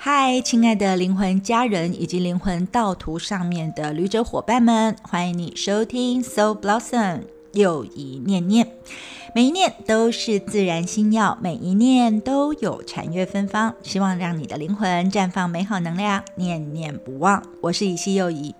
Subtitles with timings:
[0.00, 8.74] 嗨，亲爱的灵魂家人以及灵魂道途上面的旅者伙伴们，欢迎你收听 Soul Blossom 又一念念。
[9.38, 13.72] 每一念都是自然星耀，每一念都有禅悦芬芳。
[13.84, 17.40] 希望让你的灵魂绽放美好能量，念念不忘。
[17.60, 18.52] 我是以西又怡。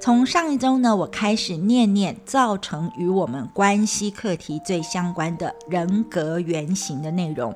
[0.00, 7.54] 从上一周呢，我开始念念造成与我们关系课题最相关的人格原型的内容，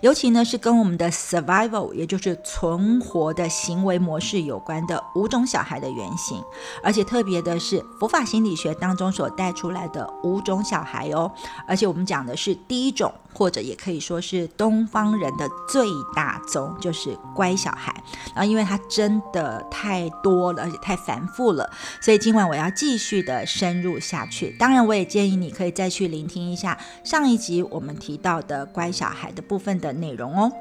[0.00, 6.40] 尤其呢是跟我们的 survival，也就是存活的行为模式有关的五种小孩的原型。
[6.84, 11.28] 而且特别的是佛法心理学当中所带出来的五种小孩哦，
[11.66, 12.06] 而且我们。
[12.12, 17.90] 讲的是第一种，或者也可以说是东方人的最大宗，就是乖小孩。
[18.34, 21.70] 然后，因为它真的太多了，而且太繁复了，
[22.02, 24.54] 所以今晚我要继续的深入下去。
[24.58, 30.52] 当然，我也建议你可以再去聆听一下上一集我们提到的乖小孩的部分的内容哦。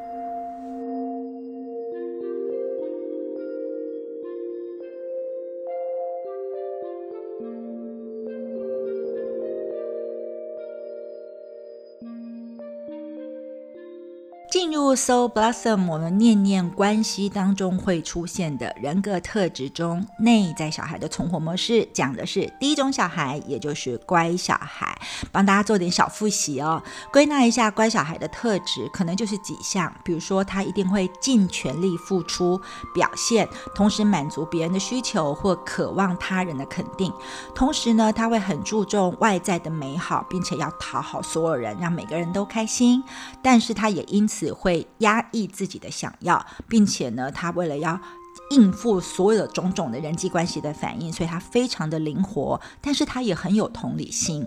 [14.62, 24.96] 进入 Soul Blossom，我们念念关系当中会出现的人格特质中，内在小孩的存活模式讲的是第一种小孩，也就是乖小孩。
[25.32, 26.80] 帮大家做点小复习哦，
[27.12, 32.62] 归纳一下乖小孩的特质，可能就是几项，比如说他一定会尽全力付出
[32.94, 37.12] 表现，同时满足别人的需求或渴望他人的肯定。
[37.56, 43.04] 同时呢，他会很注重外在的美好，并且要讨好所有人，让每个人都开心。
[43.42, 44.51] 但是他也因此。
[44.54, 48.00] 会压抑自己的想要，并且呢，他为了要
[48.52, 54.46] 应付所有的种种的人际关系的反应，所以他非常的灵活，但是他也很有同理心。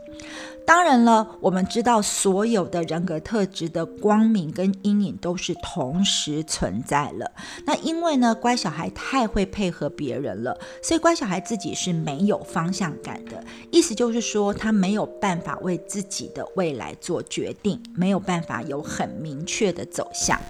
[0.66, 7.32] 当然了，我们知道所有的人格特质的光明跟阴影都是同时存在了。
[7.66, 13.42] 那因为呢，乖小孩太会配合别人了，所以乖小孩自己是没有方向感的。
[13.70, 20.40] 意思就是说，他没有办法为自己的未来做决定，没有办法有很明确的走向。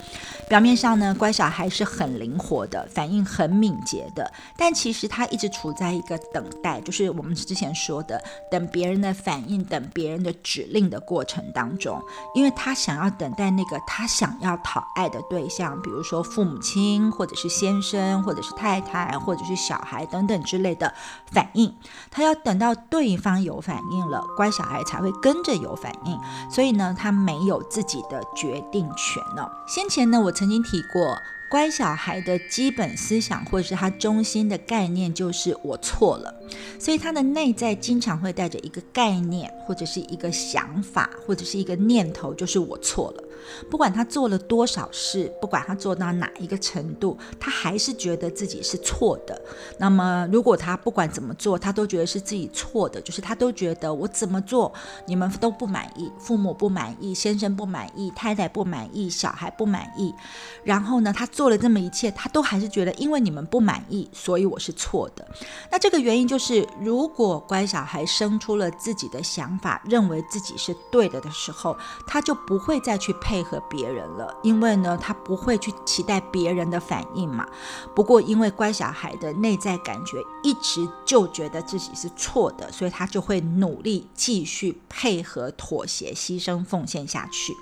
[0.49, 10.15] 表面上呢，乖小孩是很灵活的，反应很敏捷的，但其实他一直处在一个等待，就是我们之前说的，等别人的反应，等别。
[10.15, 12.01] 人的指令的过程当中，
[12.35, 20.93] 因为他想要等待那个他想要讨爱的对象，比如说父母亲，或者是先生，或者是太太，或者是小孩等等之类的
[21.33, 21.75] 反应，
[22.13, 26.17] 他要等到对方有反应了，乖小孩才会跟着有反应。
[26.49, 29.49] 所以呢，他没有自己的决定权呢。
[29.67, 31.23] 先前呢，我曾经提过。
[31.47, 36.35] 乖小孩的基本思想，或者是他中心的概念，就是我错了。
[36.79, 43.25] 所以他的内在经常会带着一个概念，或者是一个想法，或者是一个念头，就是我错了。
[43.71, 49.39] 不管他做了多少事，不管他做到哪一个程度，他还是觉得自己是错的。
[49.79, 54.73] 那么，如果他不管怎么做，他都觉得是自己错的，就是他都觉得我怎么做
[55.07, 60.15] 你们都不满意，父母不满意，先生不满意，太太不满意，小孩不满意。
[60.63, 65.27] 然后呢，他做了这么一切，他都还是觉得因为你们不满意，所以我是错的。
[65.71, 73.35] 那这个原因就就是，如果乖小孩生出了自己的想法，认为自己是对的的时候，他就不会再去配。
[73.35, 77.45] 配合别人了，因为呢，他不会去期待别人的反应嘛。
[77.93, 87.53] 不过，因为乖小孩的内在感觉一直就觉得自己是错的，所以他就会努力继续配合、妥协、牺牲、奉献下去。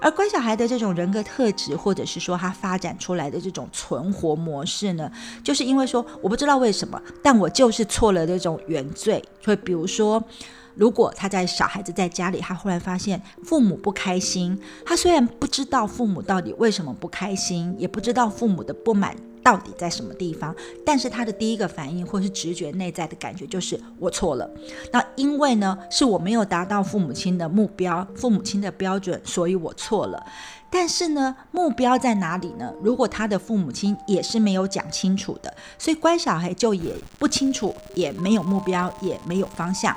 [0.00, 5.08] 而乖小孩的这种人格特质，或者是说他发展出来的这种存活模式呢，
[5.44, 9.22] 就是因为说我不知道为什么，但我就是错了这种原罪。
[9.40, 10.22] 所以，比如说。
[10.76, 20.52] 如果他在小孩子在家里，他忽然发现父母不开心，他虽然不知道父母到底为什么不开心，也不知道父母的不满到底在什么地方，
[20.84, 24.50] 但是他的第一个反应或是直觉内在的感觉就是我错了。
[24.90, 30.26] 那因为呢，是我没有达到父母亲的目标、父母亲的标准，所以我错了。
[30.74, 32.72] 但是呢，目标在哪里呢？
[32.82, 39.96] 如果他的父母亲也是没有讲清楚的，所以乖小孩就也不清楚，也没有目标，也没有方向。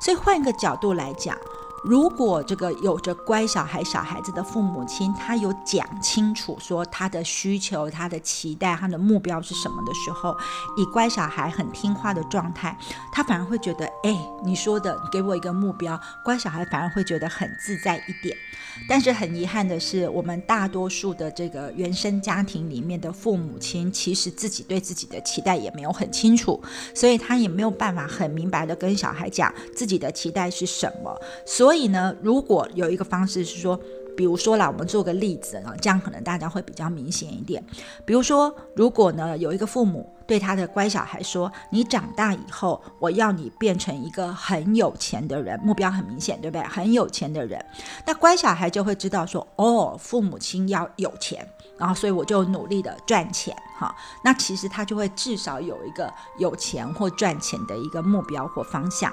[0.00, 1.38] 所以换个角度来讲。
[1.84, 10.36] 如果这个有着乖小孩、小孩子的父母亲，他有讲清楚说他的需求、他的期待、他的目标是什么的时候，
[10.76, 12.76] 以乖小孩很听话的状态，
[13.12, 18.36] 他反而会觉得，哎，你说的，给我一个目标，乖小孩反而会觉得很自在一点。
[18.88, 26.60] 但是很遗憾的是，我们大多数的这个原生家庭里面的父母亲，其实自己对自己的期待也没有很清楚，
[26.94, 31.65] 所以他也没有办法很明白的跟小孩讲自己的期待是什么，所。
[31.66, 33.76] 所以呢，如果有一个方式是说，
[34.16, 37.60] 比如说啦，我们做个例子啊，这样可能大家会比较明显一点。
[38.04, 46.62] 比如说，如果呢有一个父母对他的乖小孩说：“你长大以后，我要你变成一个很有钱的人，目标很明显，对不对？
[46.68, 47.60] 很有钱的人。”
[48.06, 51.44] 那乖小孩就会知道说：“哦，父母亲要有钱。”
[51.78, 53.94] 然后，所以我就努力的赚钱，哈。
[54.22, 59.12] 那其实他就会至少有一个有钱或赚钱的一个目标或方向。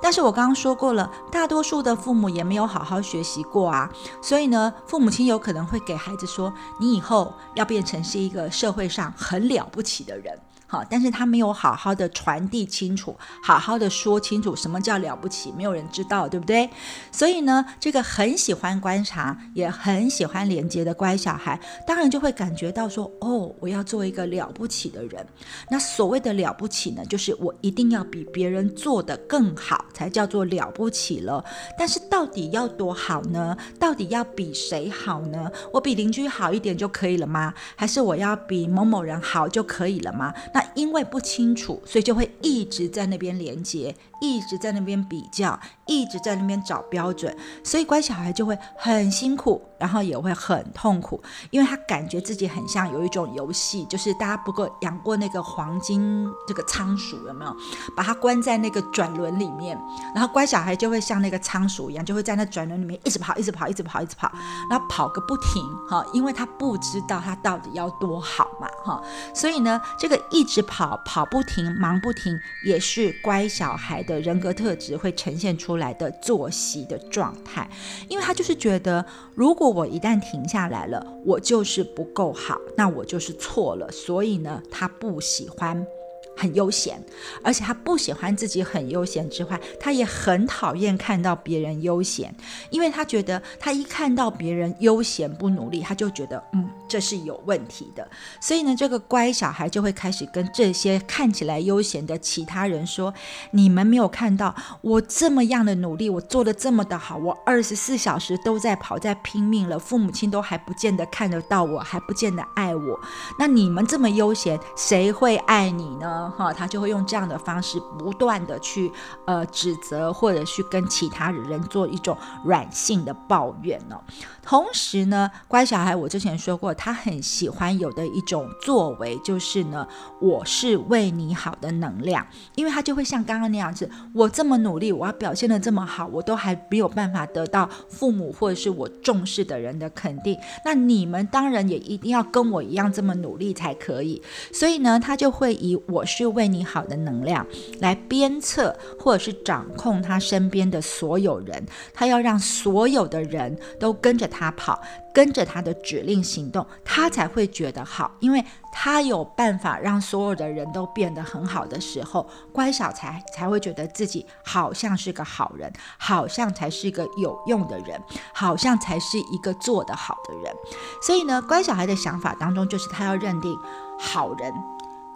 [0.00, 3.90] 但是我刚刚说过了，大多数的父母也没有好好学习过啊。
[4.22, 16.68] 所以呢，父母亲有可能会给孩子说：“你以后要变成是一个社会上很了不起的人。”好，但是他没有好好的传递清楚，好好的说清楚什么叫了不起，没有人知道，对不对？
[17.12, 25.24] 所以呢，这个很喜欢观察，也很喜欢连接的乖小孩，当然就会感觉到说，哦，我要做一个了不起的人。
[25.70, 31.44] 那所谓的了不起呢，就是我一定要比别人做的更好，才叫做了不起了。
[31.78, 33.56] 但是到底要多好呢？
[33.78, 35.50] 到底要比谁好呢？
[35.72, 37.54] 我比邻居好一点就可以了吗？
[37.76, 40.34] 还是我要比某某人好就可以了吗？
[40.56, 49.62] 那因为不清楚，所以就会一直在那边连接，一直在那边比较，一直在那边找标准，所以乖小孩就会很辛苦。
[49.78, 57.54] 然后也会很痛苦，因为他感觉自己很像有一种游戏，就是大家不过养过那个黄金这个仓鼠有没有？
[57.94, 59.78] 把它关在那个转轮里面，
[60.14, 64.32] 然后乖小孩就会像那个仓鼠一样，就会在那转轮里面一直跑，一直跑，一直跑，一直跑，
[64.70, 69.02] 然后跑个不停哈，因为他不知道他到底要多好嘛哈，
[69.34, 72.34] 所以呢，这个一直跑跑不停，忙不停，
[72.64, 77.68] 也是乖小孩的人格特质会呈现出来的作息的状态，
[78.08, 79.04] 因为他就是觉得
[79.34, 83.90] 如果我一旦停下来了，我就是不够好，那我就是错了。
[83.90, 85.86] 所以呢，他不喜欢。
[86.36, 87.02] 很悠闲，
[87.42, 92.34] 而且他不喜欢自己很悠闲之外，他也很讨厌看到别人悠闲，
[92.70, 98.06] 因为他觉得他一看到别人悠闲不努力，他就觉得嗯这是有问题的。
[98.40, 103.12] 所以呢，这个乖小孩就会开始跟这些看起来悠闲的其他人说
[103.52, 113.00] ：“你们没有看到我这么样的努力，我做的这么的好，我二十四小时都在跑，在拼命了，父母亲都还不见得看得到我，还不见得爱我。
[113.38, 118.90] 那你们这么悠闲，谁会爱你呢？”哈，他就会用这样的方式不断的去
[119.26, 124.00] 呃指责，或者去跟其他人做一种软性的抱怨呢。
[124.42, 129.86] 同时呢，乖小孩，我之前说过，他很喜欢有的一种作为，就是呢，
[130.20, 132.24] 我是为你好的能量，
[132.54, 144.22] 因为他就会像刚刚那样子，我这么努力，我要表现的这么好，我都还没有办法得到父母或者是我重视的人的肯定，那你们当然也一定要跟我一样这么努力才可以。
[144.52, 147.46] 所以呢，他就会以我是为你好的能量
[147.80, 151.64] 来鞭策或者是掌控他身边的所有人，
[151.94, 154.50] 他要让所有的人都跟着他。
[154.56, 154.80] 跑，
[155.12, 158.42] 跟着他的指令行动，他才会觉得好，因为
[158.72, 168.00] 他有办法让所有的人都变得很好的时候，乖小才才会觉得自己好像是个好人，好像才是一个有用的人，
[168.32, 170.54] 好像才是一个做得好的人。
[171.02, 173.54] 所以呢，乖小孩的想法当中，就是他要认定
[173.98, 174.52] 好人、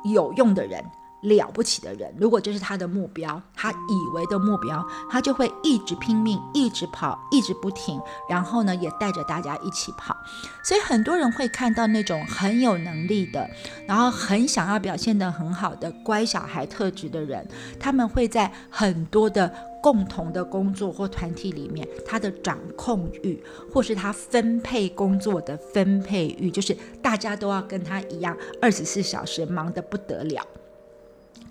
[0.03, 0.85] 有用的人。
[1.23, 10.17] 了不起的人，如果这是他的目标，他以为的目标，他就会一直拼命，一直跑，一直不停，然后呢，也带着大家一起跑。
[10.65, 13.49] 所以很多人会看到那种很有能力的，
[13.87, 17.47] 然后很想要表现得很好的乖小孩特质的人，
[17.79, 30.43] 他们会在很多的共同的工作或团体里面，他的掌控欲，或是他分配工作的分配欲，就是大家都要跟他一样，二十四小时忙得不得了。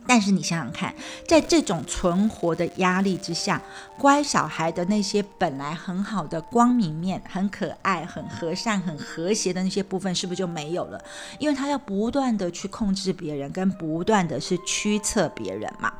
[0.10, 0.92] 但是你想想看，
[1.28, 3.62] 在这种存活的压力之下，
[3.96, 11.00] 乖小孩的那些本来很好的光明面、很可爱、很和善、很和谐的那些部分，是不是就没有了？
[11.38, 15.94] 因为他要不断的去控制别人，跟不断的是驱策别人嘛。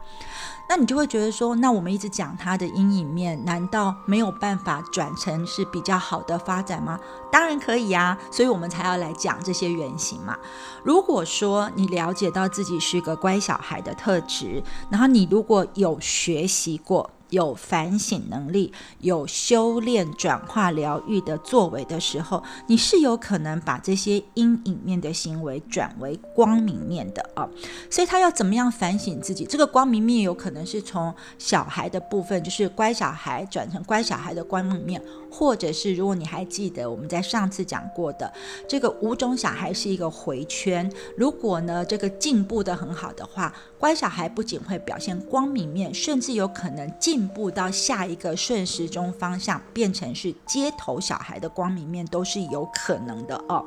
[0.70, 7.00] 那你就会觉得说，那我们一直讲他的阴影面，难道没有办法转成是比较好的发展吗？
[7.32, 10.38] 当然可以啊，所以我们才要来讲这些原型嘛。
[10.84, 17.10] 如果说你了解到自己是一个乖小孩的特质，然后你如果有学习过。
[17.30, 27.48] 有反省能力、有修炼、转化、疗愈的作为的时候，你是有可能把这些阴影面的行为转为光明面的啊。
[27.90, 29.46] 所以他要怎么样反省自己？
[29.46, 38.30] 这个光明面有可能是从小孩的部分，就是乖小孩转成乖小孩的光明面，或者是如果你还记得我们在上次讲过的
[38.68, 40.92] 这个五种小孩是一个回圈。
[41.16, 47.30] 如果呢这个进步的很好的话，乖小孩不仅会表现光明面，甚至有可能进。
[47.30, 53.64] 步到下一个顺时钟方向，变成是街头小孩的光明面，都是有可能的哦。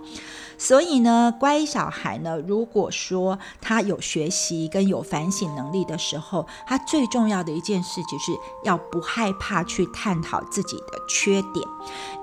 [0.58, 8.32] 所以呢，乖小孩呢，如果说他有学习跟有反省能力的时候，他最重要的一件事就是
[8.64, 11.66] 要不害怕去探讨自己的缺点点，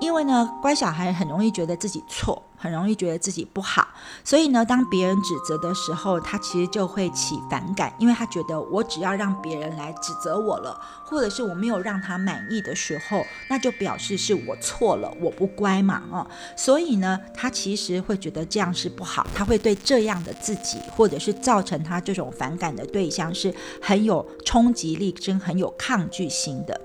[0.00, 2.42] 因为呢，乖小孩很容易觉得自己错。
[2.60, 3.88] 很容易觉得自己不好，
[4.22, 26.78] 所以呢，当别人指责的时候，他其实就会起反感，因为他觉得我只要让别人来指责我了，或者是我没有让他满意的时候，那就表示是我错了，我不乖嘛，哦，所以呢，他其实会觉得这样是不好，他会对这样的自己，或者是造成他这种反感的对象是很有冲击力，真很有抗拒心的。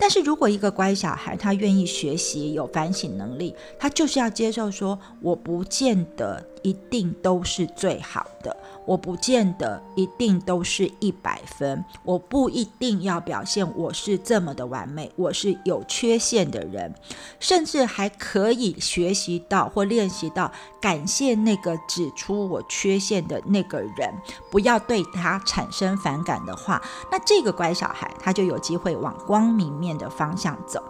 [0.00, 4.98] 但是如果一个乖小孩，他愿意学习，有反省能力，他就是要接受说。
[5.22, 16.92] 我不见得一定都是最好的，我不见得一定都是一百分，我不一定要表现我是这么的完美，我是有缺陷的人，
[17.40, 20.50] 甚至还可以学习到或练习到
[20.80, 24.12] 感谢那个指出我缺陷的那个人，
[24.50, 30.82] 不要对他产生反感的话，那这个乖小孩他就有机会往光明面的方向走。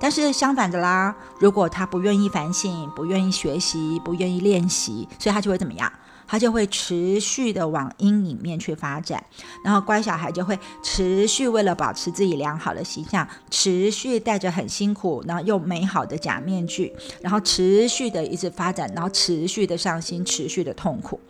[0.00, 5.92] 但是相反的啦，如果他不愿意反省、不愿意学习、不愿意练习，所以他就会怎么样？
[6.26, 9.20] 他就会持续的往阴影面去发展。
[9.64, 21.20] 然后乖小孩就会持续为了保持自己良好的形象，持续带着很辛苦，然后又美好的假面具，然后持续的一直发展，然后持续的伤心，持续的痛苦。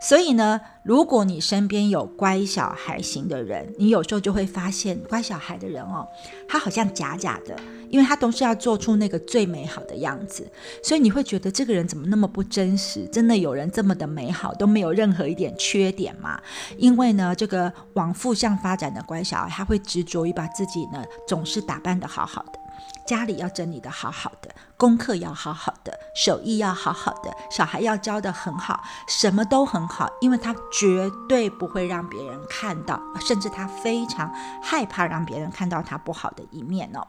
[0.00, 6.06] 所以呢，如果你身边有乖小孩型的人，你有时候就会发现，乖小孩的人哦，
[6.48, 7.56] 他好像假假的，
[7.88, 10.46] 因为他都是要做出那个最美好的样子，
[10.82, 13.06] 所以你会觉得这个人怎么那么不真实？
[13.06, 16.40] 真的有人这么的美好，都没有任何一点缺点吗？
[16.76, 22.65] 因为呢，这个往负向发展的乖小孩，他会执着于把自己呢总是打扮的好好的。
[23.06, 34.32] 家里要整理的好好的，功课要好好的，手艺要好好的，小孩要教的很好，什么都很好，因为他绝对不会让别人看到，甚至他非常
[34.62, 37.06] 害怕让别人看到他不好的一面哦。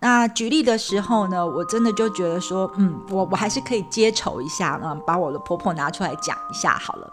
[0.00, 7.12] 那举例的时候呢，我真的就觉得说，嗯，我我还是可以接丑一下啊，把我的婆婆拿出来讲一下好了。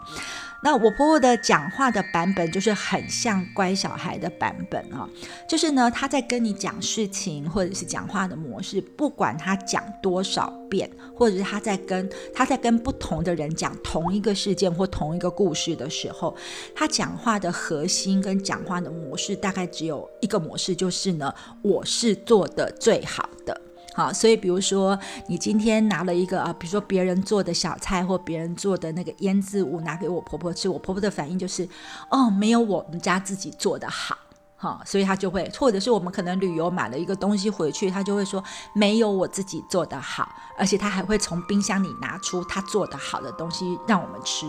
[0.62, 5.08] 那我婆婆的讲话的版本就是很像乖小孩的版本啊，
[5.48, 16.36] 就是呢，她在跟你讲事情或者是讲话的模式，不管她讲多少遍，或者是她在跟她在跟不同的人讲同一个事件或同一个故事的时候，
[16.74, 23.58] 她讲话的核心跟讲话的模式大概只有一个模式，就是呢，我是做的最好的。
[23.92, 31.68] 好，所以比如说你今天拿了一个啊，比如说别人做的小菜或别人做的那个腌制物拿给我婆婆吃，我婆婆的反应就是，
[32.08, 34.16] 哦，没有我们家自己做的好，
[34.56, 38.42] 哈，所以她就会，或者是我们可能旅游买了一个东西回去，她就会说
[38.74, 44.46] 没有我自己做的好，而且她还会从冰箱里拿出她做的好的东西让我们吃，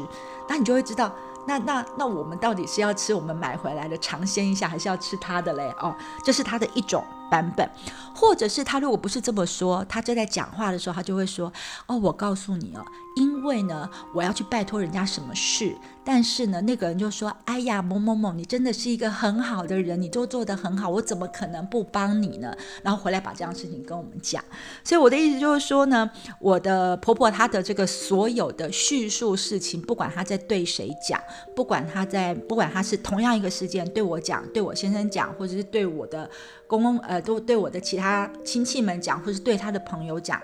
[0.48, 1.12] 那你就会知道。
[1.48, 5.74] 那那那我们到底是要吃我们买回来的尝鲜一下，还是要吃他的嘞？
[5.80, 7.68] 哦，这是他的一种版本，
[8.14, 11.52] 或者是他如果不是这么说，他就在讲话的时候，他就会说：
[11.88, 12.86] 哦，我告诉你哦，
[13.16, 15.76] 因为呢，我要去拜托人家什么事。
[16.04, 24.44] 但是呢，那个人就说：“哎呀，某某某，你真的是一个很好的人，你都做得很好，我怎么可能不帮你呢？”然后回来把这样事情跟我们讲。
[24.84, 31.22] 所以我的意思就是说呢，我的婆婆她的这个所有的叙述事情，不管她在对谁讲，
[31.56, 36.28] 不管她在，不管她是同样一个事件对我讲，对我先生讲，或者是对我的
[36.66, 40.42] 公公呃，都对我的其他亲戚们讲，或是对她的朋友讲，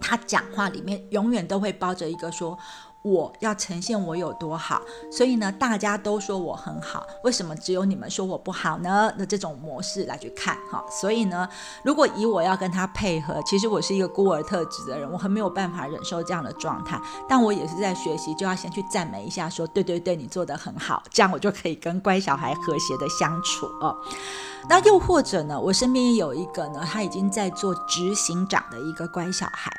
[0.00, 2.58] 她讲话里面永远都会包着一个说。
[3.06, 4.82] 我要呈现我有多好，
[5.12, 9.12] 所以呢，大家都说我很好，为什么只有你们说我不好呢？
[9.16, 11.48] 的这种模式来去看哈，所以呢，
[11.84, 23.96] 如果以我要跟他配合，其实我是一个孤儿特质的人，我很没有办法忍受这样的状态，但我也是在学习，就要先去赞美一下，说对对对，你做的很好，这样我就可以跟乖小孩和谐的相处哦。
[24.68, 25.60] 那又或者呢？
[25.60, 29.70] 我身边有一个呢，他已经在做执行长的一个乖小孩。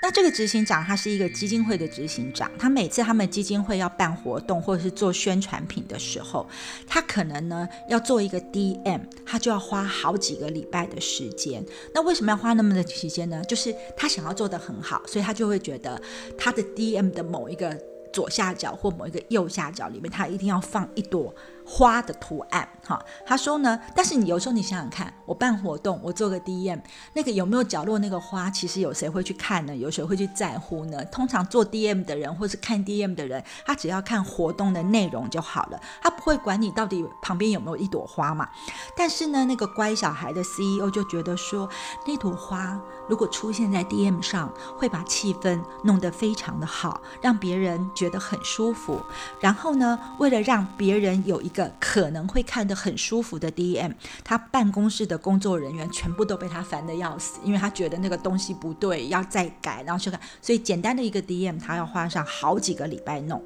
[0.00, 6.46] 那这个执行长他是一个基金会的执行长，他每次他们基金会要办活动或者是做宣传品的时候，
[6.86, 11.64] 他可能呢要做一个 DM，他就要花好几个礼拜的时间。
[11.94, 13.42] 那为什么要花那么的时间呢？
[13.44, 16.00] 就是他想要做的很好，所以他就会觉得
[16.36, 17.76] 他的 DM 的某一个
[18.12, 21.34] 左下角或某一个右下角里面，他一定要放一朵。
[21.68, 22.66] 花的图案。
[22.86, 26.80] 哈，他说呢，但是你有时候你想想看，我办活动，我做个 DM，
[27.12, 29.76] 那个有没有角落那个花，其实有谁会去看呢？
[29.76, 31.04] 有谁会去在乎呢？
[31.06, 38.48] 通常做 DM 的人或是看 DM 的人，他只要看活动的内容就好了，他不会管你到底旁边有没有一朵花嘛。
[38.96, 41.68] 但是呢，那个乖小孩的 CEO 就觉得说，
[42.06, 49.02] 那朵花如果出现在 DM 上，会把气氛弄得非常的好，让别人觉得很舒服。
[49.40, 60.20] 然后呢，为了让别人有一个个可能会看得很舒服的 DM，他办公室的工作人员全部都被他烦得要死，因为他觉得那个东西不对，要再改，然后去看。
[60.40, 63.42] 所以简单的一个 DM，他要花上好几个礼拜弄。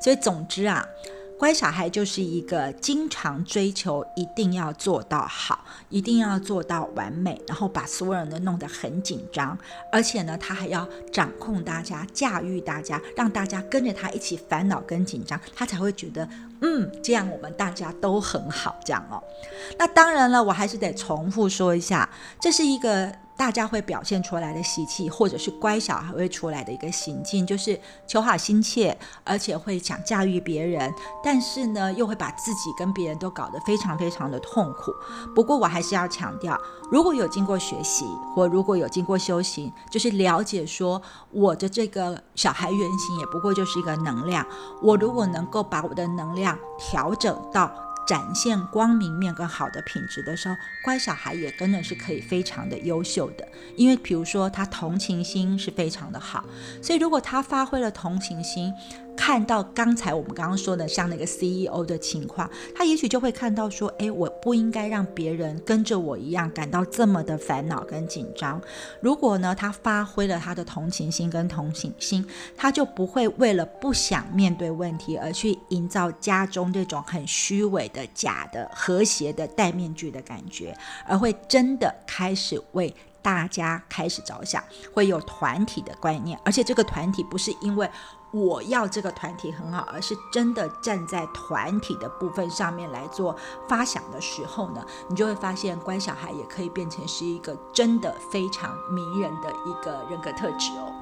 [0.00, 0.84] 所以总之啊。
[1.38, 9.58] 乖小孩就是一个经常追求一定要做到好，一定要做到完美，然后把所有人都弄得很紧张，
[9.90, 16.28] 而且呢，他还要掌控大家、驾驭大家，让大家跟着他一起烦恼跟紧张，他才会觉得，
[16.62, 19.22] 嗯，这样我们大家都很好，这样哦。
[19.78, 22.08] 那当然了，我还是得重复说一下，
[22.40, 23.12] 这是一个。
[23.36, 30.92] 大家会表现出来的习气，或者是乖小孩会出来的一个行径，就是求好心切，而且会想驾驭别人，
[31.24, 34.92] 但是呢，又会把自己跟别人都搞得非常非常的痛苦。
[35.34, 36.56] 不过我还是要强调，
[36.90, 44.46] 如果有经过学习，或如果有经过修行，就是了解说我的这个小孩原型也不过就是一个能量，
[44.80, 47.70] 我如果能够把我的能量调整到。
[48.06, 53.46] 展现光明面跟好的品质的时候，乖小孩也跟的是可以非常的优秀的。
[53.76, 56.44] 因为比如说他同情心是非常的好，
[56.82, 58.72] 所以如果他发挥了同情心。
[59.16, 68.60] 看到刚才我们刚刚说的像那个 CEO 的情况，他也许就会看到说，哎，我不应该让别人跟着我一样感到这么的烦恼跟紧张。
[69.00, 72.26] 如果呢，他发挥了他的同情心跟同情心，
[72.56, 80.76] 他就不会为了不想面对问题而去营造家中这种很虚伪的假的和谐的戴面具的感觉，
[81.06, 87.88] 而会真的开始为大家开始着想，会有团体的观念，而且这个团体不是因为。
[88.32, 93.36] 我要这个团体很好，而是真的站在团体的部分上面来做
[93.68, 100.92] 发想的时候呢，你就会发现乖小孩也可以变成是一个真的非常迷人的一个人格特质哦。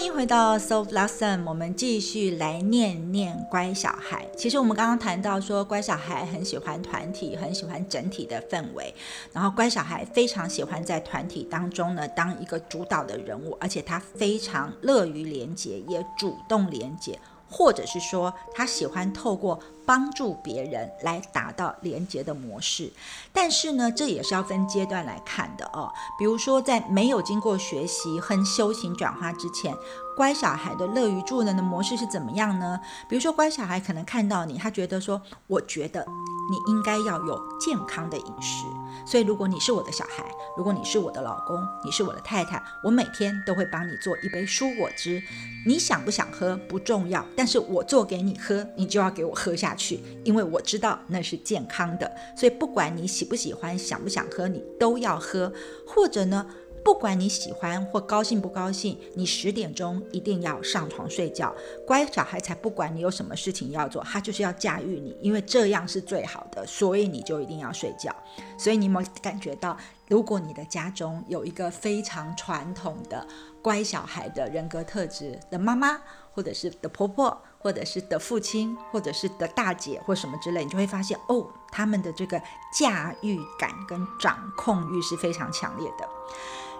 [0.00, 4.26] 欢迎回到 So Blossom，我们继续来念念乖小孩。
[4.34, 8.94] 其实我们刚刚谈到说，乖小孩很喜欢团体，很喜欢整体的氛围。
[9.30, 19.60] 然后乖小孩非常喜欢在团体当中呢当一个主导的人物，而且他非常乐于连接，也主动连接，或者是说他喜欢透过。
[19.90, 22.92] 帮助别人来达到连接的模式，
[23.32, 25.92] 但是呢，这也是要分阶段来看的哦。
[26.16, 29.74] 比如说，在没有经过学习和修行转化之前，
[30.16, 32.78] 乖小孩的乐于助人的模式是怎么样呢？
[33.08, 36.06] 比如说，乖小孩可能看到你，他觉得说，我觉得
[36.52, 38.66] 你应该要有健康的饮食，
[39.04, 40.24] 所以如果你是我的小孩，
[40.56, 45.20] 如果你是我的老公，你是我的太太，我每天都会帮你做一杯蔬果汁，
[45.66, 49.76] 你想不想喝不重要，但是我做给你喝，你就要给我喝下。
[49.80, 55.50] 去，因为我知道那是健康的，所以不管你喜不喜欢、想不想喝，你都要喝。
[55.86, 56.46] 或者呢，
[56.84, 61.54] 不管你喜欢或高兴不高兴，你十点钟一定要上床睡觉。
[61.86, 68.14] 乖小孩才不管你有什么事情要做，他就是要驾驭你，因为这样是最好的，所以你就一定要睡觉。
[68.58, 69.76] 所以你有没有感觉到，
[70.08, 73.26] 如果你的家中有一个非常传统的
[73.62, 76.00] 乖小孩的人格特质的妈妈，
[76.40, 77.42] 或者是的婆婆？
[77.58, 82.40] 或者是的父亲，或者是的大姐，或什么之类，你就会发现哦，他们的这个
[82.72, 86.08] 驾驭感跟掌控欲是非常强烈的。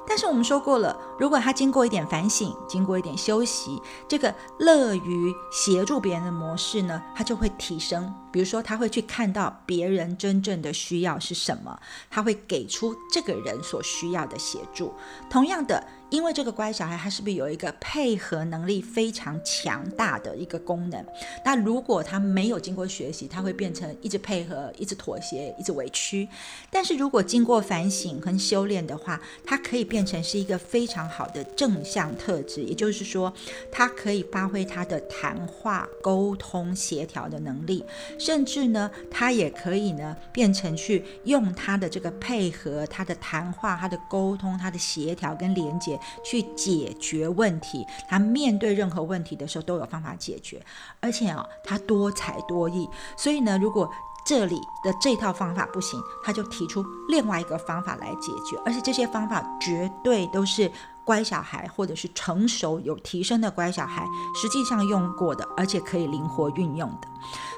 [0.08, 8.10] 但是我们说过了，如果他经过一点反省，经过一点休息，这个乐于协助别人的模式呢，他就会提升。
[8.32, 14.92] 比如说，他会去看到别人真正的需要是什么，他会给出这个人所需要的协助。
[15.28, 15.82] 同样的。
[16.10, 21.06] 因为这个乖小孩，他是不是有一个配合能力非常强大的一个功能？
[21.44, 26.28] 那如果他没有经过学习，他会变成一直配合、一直妥协、一直委屈。
[26.68, 32.64] 但是如果经过反省和修炼的话，他可以变成是一个非常好的正向特质。
[32.64, 33.32] 也就是说，
[33.70, 37.84] 他可以发挥他的谈话、沟通、协调的能力，
[38.20, 47.84] 甚至呢，他也可以呢变成去用他的这个配合、他的谈话、他的沟通、他的协调跟连接去解决问题。
[48.08, 50.62] 他面对任何问题的时候都有方法解决，
[51.00, 52.88] 而且啊，他多才多艺。
[53.16, 53.90] 所以呢，如果
[54.22, 60.70] 这里的这套方法不行，他就提出另外一个方法来解决，而且这些方法绝对都是
[61.04, 64.06] 乖小孩或者是成熟有提升的乖小孩
[64.40, 67.08] 实际上用过的，而且可以灵活运用的。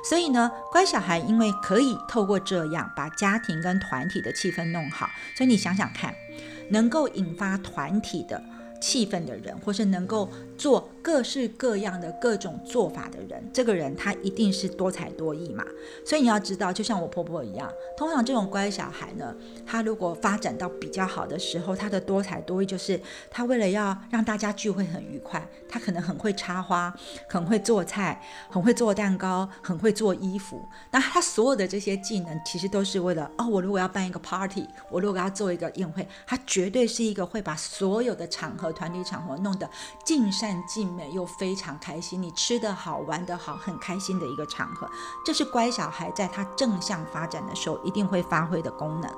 [0.09, 6.15] 所以呢，乖小孩因为可以透过这样把家庭跟团体的气氛弄好，所以你想想看，
[6.71, 8.43] 能够引发团体的。
[8.83, 10.29] 气氛的人，或是能够
[10.63, 15.65] 做各式各样的各种做法的人，这个人他一定是多才多艺嘛。
[16.07, 19.35] 所以你要知道，就像我婆婆一样，通常这种乖小孩呢，
[19.67, 26.95] 他如果发展到比较好的时候，他的多才多艺就是他为了要让大家聚会很愉快，他可能很会插花，
[27.29, 30.65] 很会做菜，很会做蛋糕，很会做衣服。
[30.93, 38.71] 那他所有的这些技能，其实都是为了哦，我如果要办一个 party，我如果要做一个宴会，他绝对是一个会把所有的场合。
[38.73, 39.71] 团体场合弄得
[40.05, 44.87] 尽善善尽美又非常开心，你吃的好玩的好，很开心的一个场合，
[45.25, 49.11] 这是乖小孩在他正向发展的时候一定会发挥的功能。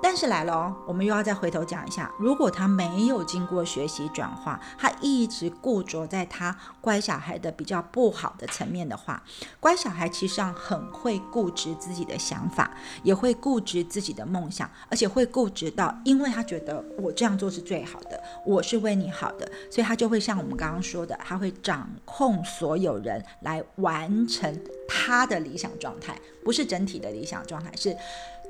[0.00, 9.22] 但是来了哦，我们又要再回头讲一下，如果他没有经过学习转化，他一直固着在他乖小孩的比较不好的层面的话，
[9.60, 12.70] 乖小孩其实上很会固执自己的想法，
[13.02, 24.58] 也会固执自己的梦想，而且会固执到，因为他觉得我这样做是最好的，我是为你好的，所以他就会像我们刚刚说的，他会掌控所有人来完成
[24.88, 27.96] 他的理想状态，不是整体的理想状态，是。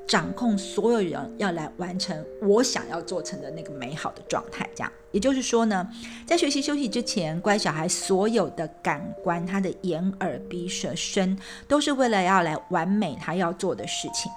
[0.09, 4.91] 掌控所有人要来完成我想要做成的那个美好的状态，这样。
[5.11, 5.89] 也就是说呢，
[6.27, 14.31] 在学习休息之前，乖小孩所有的感官，他的眼耳鼻舌身，都是为了要来完美他要做的事情。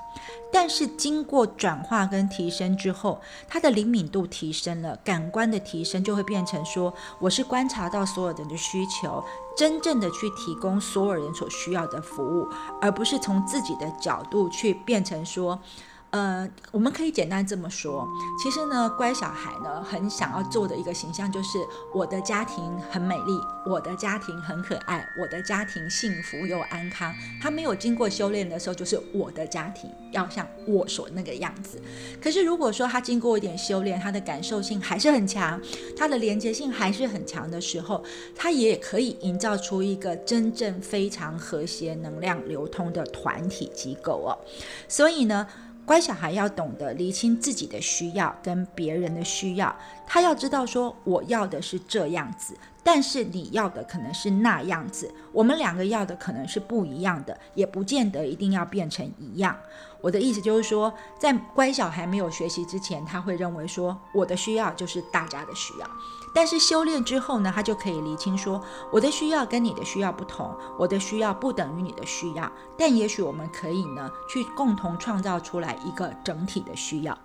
[0.53, 9.23] 但是经过转化跟提升之后，他的灵敏度提升了，感官的提升就会变成说，我是观察到所有人的需求，
[9.57, 12.47] 真正的去提供所有人所需要的服务，
[12.81, 15.59] 而不是从自己的角度去变成说。
[16.11, 18.05] 呃，我们可以简单这么说，
[18.43, 21.57] 其实呢，乖小孩呢，很想要做的一个形象就是
[21.93, 27.13] 我的家庭很美丽，我的家庭很可爱，我的家庭幸福又安康。
[27.41, 31.81] 他没有经过修炼的时候，就是我的家庭要像我所那个样子。
[32.21, 35.61] 可是如果说他经过一点修炼，他的感受性还是很强，
[35.95, 38.03] 他的连接性还是很强的时候，
[38.35, 44.37] 他也可以营造出一个真正非常和谐、能量流通的团体机构哦。
[44.89, 45.47] 所以呢。
[45.91, 49.75] 乖小孩要懂得厘清自己的需要跟别人的需要，
[50.07, 59.53] 他要知道说我要的是这样子，但是你要的可能是那样子，我们两个要的可能是不一样的，也不见得一定要变成一样。
[60.01, 65.87] 我的意思就是说，在乖小孩没有学习之前，他会认为说我的需要就是大家的需要。
[66.33, 68.61] 但是修炼之后呢，他就可以理清说，
[68.91, 77.17] 我的需要跟你的需要不同，我的需要不等于你的需要，但也许我们可以呢，去共同创造出来一个整体的需要。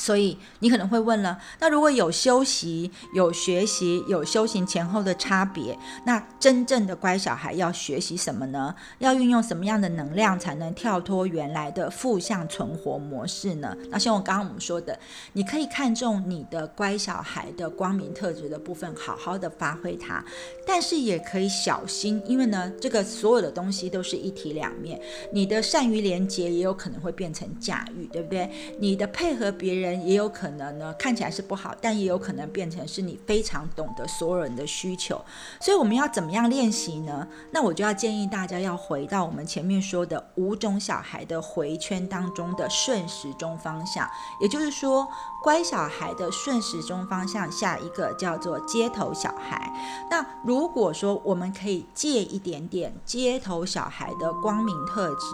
[0.00, 8.74] 所以你可能会问了，那如果有休息、有学习、有修行前后的差别，那真正的乖小孩要学习什么呢？
[8.98, 13.76] 要运用什么样的能量才能跳脱原来的负向存活模式呢？
[13.90, 14.98] 那像我刚刚我们说的，
[15.34, 20.24] 你可以看重你的乖小孩的光明特质的部分，好好的发挥它，
[20.66, 24.98] 但是也可以小心，因为呢，这个所有的东西都是一体两面，
[25.30, 28.50] 你的善于连接也有可能会变成驾驭，对不对？
[28.78, 29.89] 你的配合别人。
[30.06, 35.20] 也有可能呢，看起来是不好，但也有可能变成是你非常懂得所有人的需求。
[35.60, 37.26] 所以我们要怎么样练习呢？
[37.52, 44.08] 那我就要建议大家要回到我们前面说的五种小孩的回圈当中的顺时钟方向，
[44.40, 45.08] 也就是说，
[45.42, 49.72] 乖小孩的顺时钟方向下一个叫做街头小孩。
[50.10, 55.26] 那如果说我们可以借一点点街头小孩的光明特质，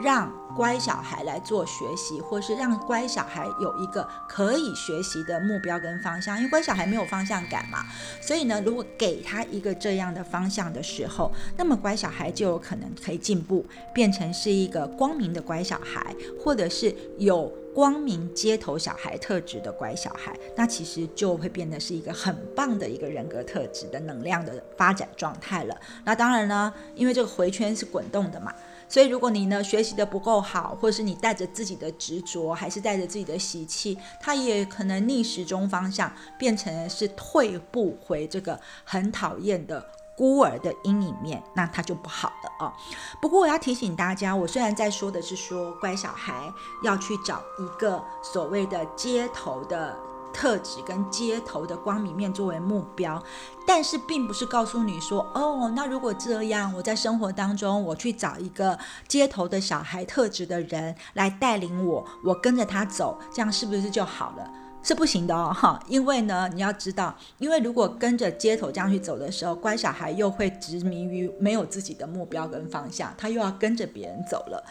[0.00, 7.84] 让乖小孩来做学习，或是让乖小孩有一个可以学习的目标跟方向，因为乖小孩没有方向感嘛，
[8.22, 25.76] 所以呢，如果给他一个这样的方向的时候，那么乖小孩就有可能可以进步，变成是一个光明的乖小孩，或者是有光明街头小孩特质的乖小孩，那其实就会变得是一个很棒的一个人格特质的能量的发展状态了。
[26.04, 28.52] 那当然呢，因为这个回圈是滚动的嘛。
[28.88, 39.82] 所以，如果你呢学习的不够好，或者是你带着自己的执着，还是带着自己的习气，它也可能逆时钟方向变成是退步回这个很讨厌的
[40.16, 42.72] 孤儿的阴影面，那他就不好了哦。
[43.20, 49.96] 不过我要提醒大家，我虽然在说的是说乖小孩要去找一个所谓的街头的
[50.32, 53.22] 特质跟街头的光明面作为目标，
[53.66, 64.50] 但是并不是告诉你说，哦，那如果这样，我在生活当中我去找一个街头的小孩特质的人来带领我，我跟着他走，这样是不是就好了？
[64.82, 74.64] 是不行的哦，哈，因为呢，你要知道，因为如果跟着街头这样去走的时候，乖小孩又会执迷于没有自己的目标跟方向，他又要跟着别人走了。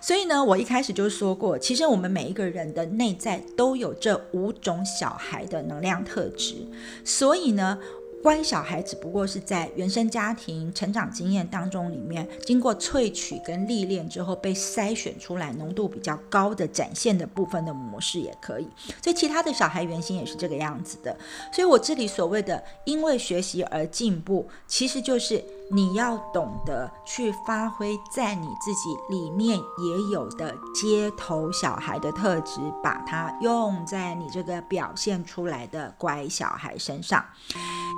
[0.00, 6.54] 所以呢，我一开始就说过，其实我们每一个人的内在都有这五种小孩的能量特质，
[7.04, 7.78] 所以呢。
[8.22, 18.68] 乖小孩只不过是在原生家庭成长经验当中里面，经过萃取跟历练之后被筛选出来浓度比较高的展现的部分的模式也可以。
[19.02, 21.16] 所以其他的小孩原型也是这个样子的。
[21.52, 25.44] 所以我这里所谓的因为学习而进步，其实就是。
[25.70, 37.22] 你要懂得去发挥在你自己里面也有的街头小孩的特质，把它用在你这个表现出来的乖小孩身上。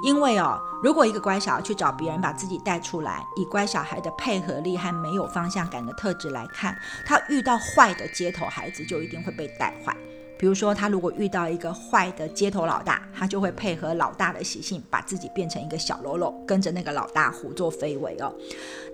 [0.04, 9.96] 因为哦，如果一个乖小孩去找别人把自己带出来，以乖小孩的配合力和没有方向感的特质来看，他遇到坏的街头孩子就一定会被带坏。
[10.40, 18.32] 比如说，他如果遇到一个坏的街头老大，他就会配合老大的习性，把自己变成一个小喽啰，跟着那个老大胡作非为哦。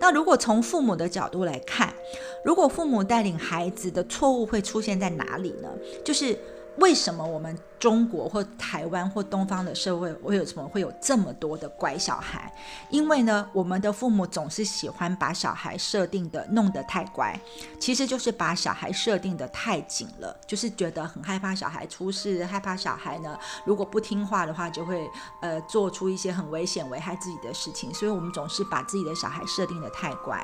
[0.00, 1.94] 那如果从父母的角度来看，
[2.44, 5.68] 如果父母带领孩子的错误会出现在哪里呢？
[6.04, 6.36] 就是
[6.78, 7.56] 为什么我们？
[7.78, 12.52] 中国或台湾或东方的社会，会有什么会有这么多的乖小孩？
[12.90, 17.38] 因为呢，我们的父母总是喜欢把小孩设定的弄得太乖，
[17.78, 25.08] 其实就是把小孩设定的太紧了，就是觉得很害怕小孩出事，害怕小孩呢如果不听话的话，就会
[25.40, 27.92] 呃做出一些很危险危害自己的事情。
[27.92, 30.42] 所以我们总是把自己的小孩设定的太乖。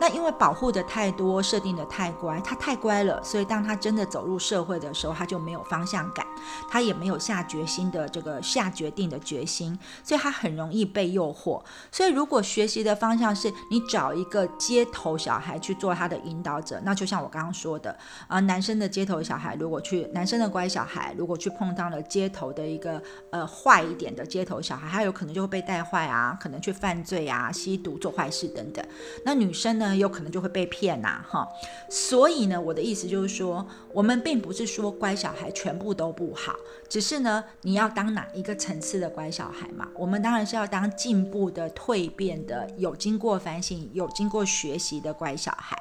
[0.00, 6.26] 那因为保护的太多，设定的太乖，他太乖了，所以当他真的走入社会的时候，他就没有方向感。
[6.72, 11.62] 他也没有下决心的这个下决定的决心，所以他很容易被诱惑。
[11.90, 17.94] 所以如果学习的方向是你找一个街头小孩去做他的引导者，那就像我刚刚说的
[18.26, 28.82] 啊，男生的街头小孩如果去，男生的乖小孩如果去碰到了街头的一个呃坏一点的街头小孩，他有可能就会被带坏啊，可能去犯罪啊、吸毒、做坏事等等。
[29.26, 31.46] 那女生呢，有可能就会被骗呐，哈。
[31.90, 36.54] 所以呢，我的意思就是说，我们并不是说乖小孩全部都不好。
[36.88, 39.88] 只是呢，你要当哪一个层次的乖小孩嘛？
[39.94, 45.76] 我们当然是要当进步的、蜕变的、有经过反省、有经过学习的乖小孩。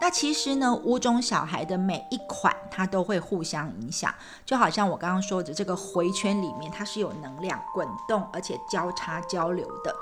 [0.00, 4.14] 那其实呢，五种小孩的每一款，它都会互相影响，
[4.46, 9.94] 就好像我刚刚说的这个回圈里面，它是有能量滚动而且交叉交流的。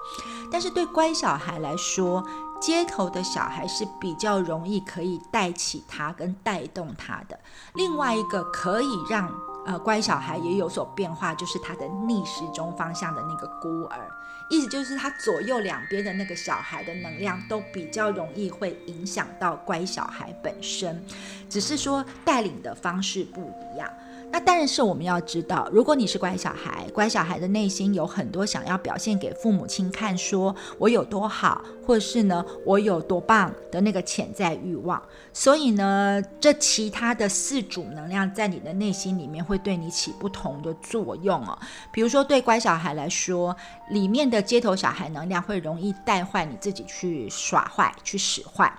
[0.53, 2.25] 但是对乖小孩来说，
[2.61, 7.39] 街头的小孩是比较容易可以带起他跟带动他的。
[7.75, 9.29] 另外一个可以让
[9.69, 14.09] 呃，乖小孩也有所变化，就是他的逆时钟方向的那个孤儿，
[14.49, 21.05] 意思就是他左右两边的那个小孩的能量都比较容易会影响到乖小孩本身，
[21.51, 23.87] 只是说带领的方式不一样。
[24.31, 35.03] 那当然是我们要知道，如果你是乖小孩，乖小孩的内心有很多想要表现给父母亲看，说我有多好，或是呢我有多棒的那个潜在欲望。
[35.33, 41.59] 所以呢，这其他的四组能量在你的内心里面会对你起不同的作用哦。
[41.91, 43.57] 比如说对乖小孩来说，
[43.91, 48.73] 里面的街头小孩能量会容易带坏你自己去耍坏，去使坏。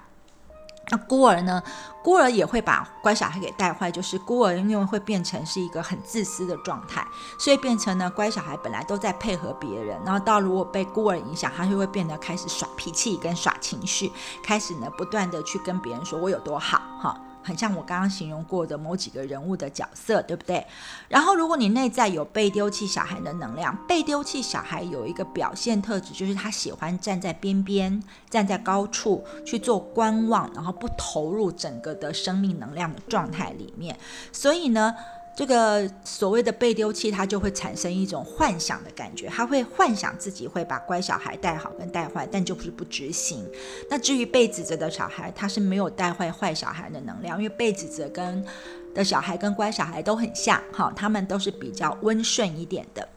[0.89, 1.61] 那孤儿呢？
[2.01, 7.05] 孤儿也会把乖小孩给带坏，就是孤儿因为会变成是一个很自私的状态，
[7.37, 17.15] 所以变成呢乖小孩本来都在配合别人，然后到如果被孤儿影响，他就会变得开始耍脾气跟耍情绪，开始呢不断的去跟别人说我有多好哈。
[17.41, 20.65] 很像我刚刚形容过的某几个人物的角色，对不对？
[21.07, 33.97] 然后，如果你内在有被丢弃小孩的能量，被丢弃小孩有一个表现特质，就是他喜欢站在边边，站在高处去做观望，然后不投入整个的生命能量的状态里面。
[34.31, 34.95] 所以呢。
[35.39, 43.49] 这个所谓的被丢弃，他就会产生一种幻想的感觉，他会幻想自己会把乖小孩带好跟带坏，但就是不执行。
[43.89, 48.45] 那至于被指责的小孩，他是没有带坏坏小孩的能量，因为被指责跟
[48.93, 53.07] 的小孩跟乖小孩都很像，哈，他们都是比较温顺一点的。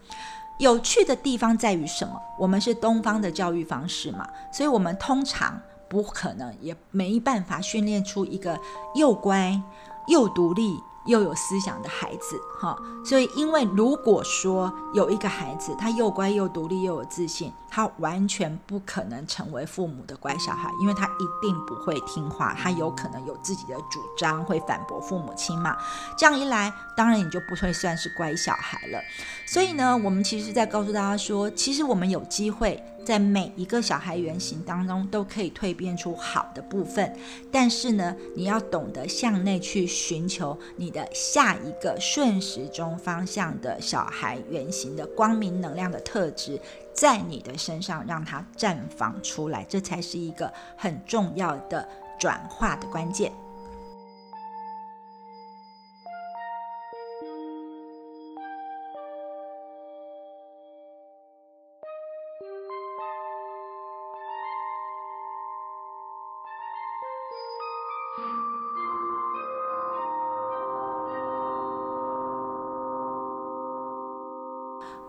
[0.61, 2.15] 有趣的地方在于什么？
[2.39, 8.57] 我们是东方的教育方式嘛，所以我们通常不可能也没办法训练出一个
[8.95, 9.61] 又乖
[10.07, 10.79] 又独立。
[11.07, 25.77] 又有思想的孩子，哈，所以因为如果说有一个孩子，他又乖又独立又有自信，他完全不可能成为父母的乖小孩，因为他一定不会听话，他有可能有自己的主张，会反驳父母亲嘛。
[26.17, 29.01] 这样一来，当然你就不会算是乖小孩了。
[29.47, 32.83] 所以呢，我们其实在告诉大家说，其实我们有机会。
[33.05, 37.17] 在每一个小孩原型当中，都可以蜕变出好的部分，
[37.51, 46.61] 但是呢，你要懂得向内去寻求你的下一个顺时钟方向的小孩原型的光明能量的特质，
[46.93, 51.89] 在你的身上让它绽放出来，这才是一个很重要的
[52.19, 53.33] 转化的关键。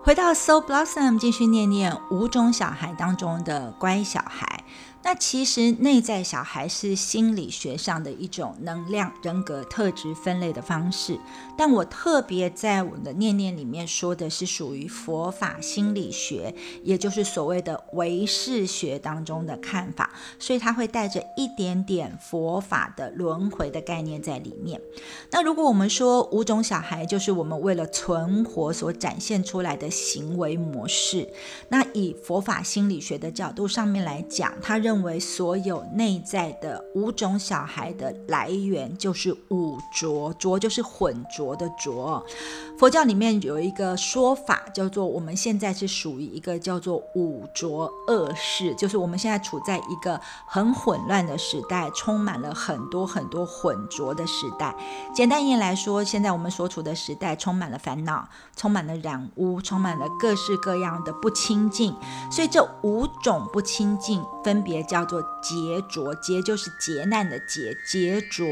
[0.04, 4.62] 回到 So Blossom，继续念念五种小孩当中的乖小孩。
[5.04, 11.20] 那其实内在小孩是心理学上的一种能量人格特质分类的方式，
[11.58, 24.80] 但我特别在我的念念里面说的是属于佛法心理学，也就是所谓的唯识学当中的看法，所以它会带着一点点佛法的轮回的概念在里面。
[25.30, 31.28] 那如果我们说五种小孩就是我们为了存活所展现出来的行为模式，
[31.68, 42.24] 那以佛法心理学的角度上面来讲，他认认为所有内在的五种小孩的来源就是五浊，浊就是混浊的浊。
[42.78, 54.72] 佛教里面有一个说法，叫做我们现在是属于一个叫做五浊恶世，就是我们现在处在一个很混乱的时代，充满了很多很多混浊的时代。
[55.12, 61.96] 简单一点来说，现在我们所处的时代充满了烦恼，充满了染污，充满了各式各样的不清净。
[62.30, 64.83] 所以这五种不清净分别。
[64.84, 68.46] 叫做劫浊，劫就是劫难的劫，劫浊，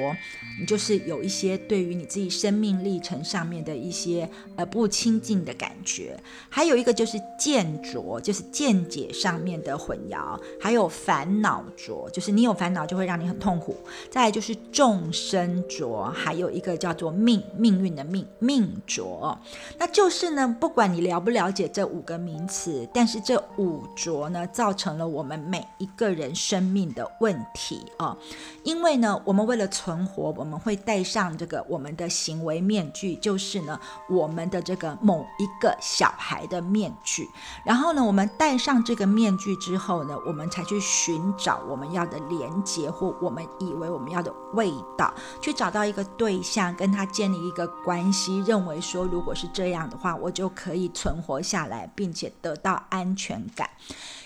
[0.58, 6.18] 你就是有一些对于你自己生命历程上面的一些呃不亲近的感觉。
[6.48, 10.40] 还有一个就是见浊，就是见解上面的混淆。
[10.60, 13.76] 还有烦恼浊，就是你有烦恼就会让你很痛苦。
[14.10, 19.38] 再来就是众生浊，还有一个叫做命，命运的命，命浊。
[19.78, 26.21] 那就是呢，不管你了不了解这五个名词，但是这五浊呢，造成了我们每一个人。
[26.22, 28.16] 人生命的问题啊，
[28.62, 37.28] 因为呢，我们为了存活，我们会戴上这个我们的行为面具，就是呢，我们的这个某一个小孩的面具。
[37.64, 53.68] 然后呢，我们戴上这个面具之后呢，我们才去寻找我们要的连接或我们以为我们要的味道，去找到一个对象，跟他建立一个关系，认为说，如果是这样的话，我就可以存活下来，并且得到安全感。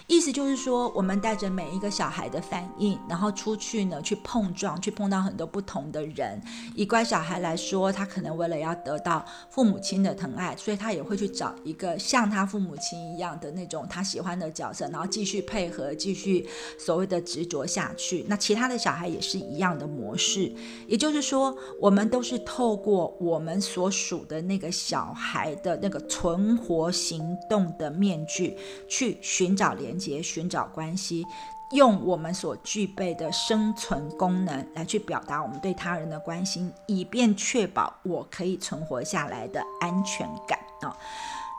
[0.09, 6.41] 意思就是说，我们带着每一个小孩的反应，然后出去呢，去碰撞，去碰到很多不同的人。
[6.77, 18.25] 以乖小孩来说，他可能为了要得到父母亲的疼爱，所以他也会去找一个像他父母亲一样的那种他喜欢的角色，然后继续配合，继续所谓的执着下去。
[18.29, 20.55] 那其他的小孩也是一样的模式。
[20.87, 29.96] 也就是说，我们都是透过我们所属的那个小孩的那个存活行动的面具，去寻找连。
[30.23, 31.27] 寻找关系，
[31.73, 40.97] 用我们所具备的生存功能来去表达我们对他人的关心，以便确保我可以存活下来的安全感啊。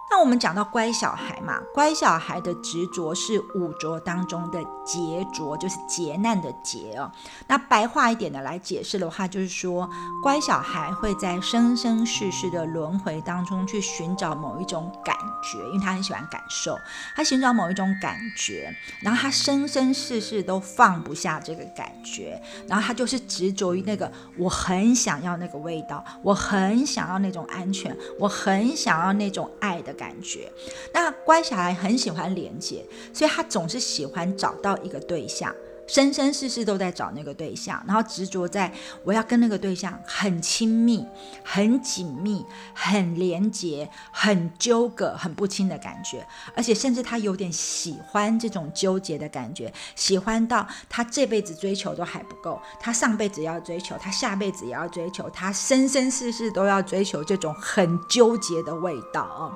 [0.09, 7.11] 那我们讲到乖小孩嘛，乖小孩的执着是五浊当中的劫浊，就是劫难的劫哦。
[7.45, 9.87] 那白话一点的来解释的话，就是说
[10.23, 16.79] 乖小孩会在生生世世的轮回当中去寻找某一种感觉，因为他很喜欢感受，
[17.13, 29.96] 他寻找某一种感觉，然后他生生世世都放不下这个感觉，然后他就是执着于那个我很想要那个味道，我很想要那种安全，我很想要那种爱的。
[29.97, 30.49] 感觉，
[30.93, 35.53] 那乖小孩很喜欢连接，所以他总是喜欢找到一个对象。
[35.87, 38.71] 生生世世都在找那个对象，然后执着在
[39.03, 41.05] 我要跟那个对象很亲密、
[41.43, 59.51] 很紧密、很连结、很纠葛、很不清的感觉，而且甚至他有点喜欢这种纠结的感觉，喜欢到他这辈子追求都还不够，他上辈子要追求，他下辈子也要追求，他生生世世都要追求这种很纠结的味道哦！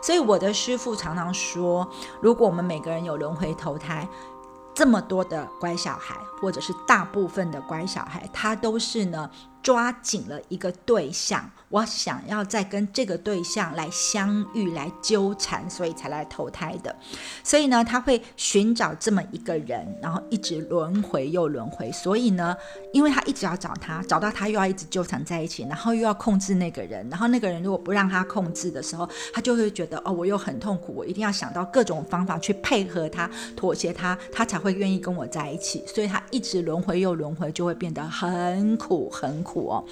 [0.00, 1.88] 所以我的师父常常说，
[2.20, 4.08] 如果我们每个人有轮回投胎。
[4.74, 9.30] 这么多的乖小孩，或者是大部分的乖小孩，他都是呢。
[9.62, 16.94] 抓紧了一个对象，我想要再跟这个对象来相遇、来纠缠，所以才来投胎的。
[17.44, 21.92] 所以呢，他会寻找这么一个人，然后一直轮回又轮回。
[21.92, 22.56] 所以呢，
[22.92, 35.84] 因为他一直要找他，找到他又要一直纠缠在一起，然后又要控制那个人，然后那个人如果不让他控制的时候，他就会觉得哦，我又很痛苦，我一定要想到各种方法去配合他、妥协他，他才会愿意跟我在一起。
[35.86, 39.51] 所以他一直轮回又轮回，就会变得很苦很苦。
[39.52, 39.84] 苦哦，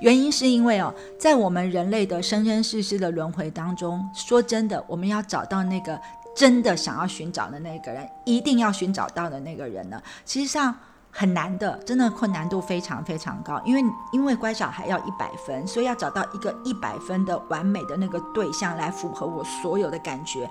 [0.00, 5.98] 原因是因为哦，在我们人类的生生世世的轮回当中，说真的，我们要找到那个
[6.36, 10.74] 真的想要寻找的那个人，一定要寻找到的那个人呢，其实上
[11.10, 13.60] 很难的，真的困难度非常非常高。
[13.64, 13.82] 因为
[14.12, 20.48] 因为乖小孩要一百分，所以要找到一个一百分的完美的那个对象来符合我所有的感觉。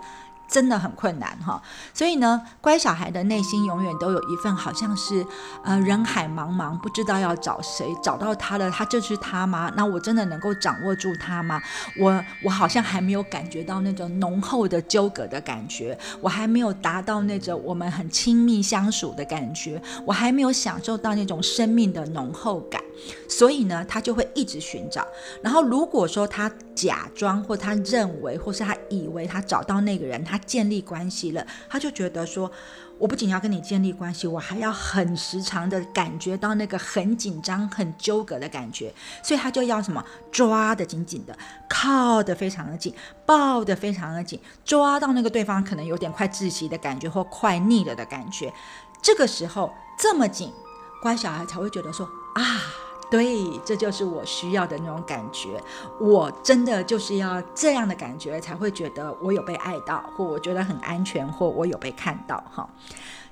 [0.47, 1.61] 真的很困难哈，
[1.93, 5.25] 所以呢，乖小孩的内心永远都有一份好像是，
[5.63, 9.71] 呃，人海茫茫，不知道要找谁，找到他了，他就是他吗？
[9.75, 11.61] 那我真的能够掌握住他吗？
[11.99, 22.81] 我我好像还没有感觉到那种浓厚的纠葛的感觉，我还没有达到那种我们很亲密相处的感觉，我还没有享受到那种生命的浓厚感，
[23.27, 25.05] 所以呢，他就会一直寻找。
[25.41, 32.51] 然后如果说他假装或他认为或是他以为他找到那个人，他建立关系了，他就觉得说，
[32.99, 41.35] 我不仅要跟你建立关系，我还要很时常的感觉到那个很紧张、很纠葛的感觉，所以他就要什么抓的紧紧的，
[41.67, 42.93] 靠的非常的紧，
[43.25, 48.53] 抱的非常的紧，抓到那个对方可能有点快窒息的感觉或快腻了的感觉，
[49.01, 50.53] 这个时候这么紧，
[51.01, 52.86] 乖小孩才会觉得说啊。
[53.09, 55.61] 对，这就是我需要的那种感觉。
[55.99, 62.69] 我真的就是要这样的感觉，才会觉得我有被爱到，或我觉得很安全，或我有被看到，哈。